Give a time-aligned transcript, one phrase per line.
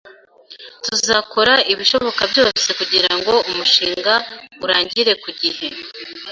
[0.83, 4.13] Tuzakora ibishoboka byose kugirango umushinga
[4.63, 5.67] urangire ku gihe.